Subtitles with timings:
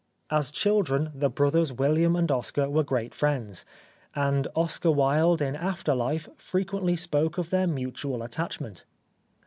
[0.31, 3.65] As children the brothers Wilham and Oscar were great friends;
[4.15, 8.83] and Oscar Wilde in after life frequently spoke of their mutual attachment.